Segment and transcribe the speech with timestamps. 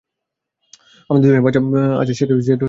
[1.09, 1.59] আমাদের দুজনের বাচ্চা
[2.01, 2.59] আছে সেটা মেনে নাও।